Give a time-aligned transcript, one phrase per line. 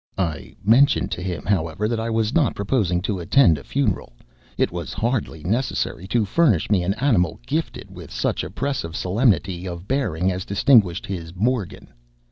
[0.17, 4.13] I mentioned to him, however, that I was not proposing to attend a funeral;
[4.57, 9.87] it was hardly necessary to furnish me an animal gifted with such oppressive solemnity of
[9.87, 11.93] bearing as distinguished his "Morgan."